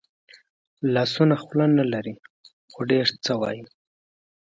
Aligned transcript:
لاسونه 0.93 1.35
خوله 1.43 1.65
نه 1.77 1.85
لري 1.93 2.13
خو 2.71 2.79
ډېر 2.91 3.07
څه 3.25 3.33
وايي 3.41 3.63